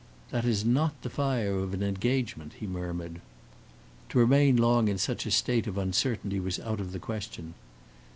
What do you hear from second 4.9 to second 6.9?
such a state of uncertainty was out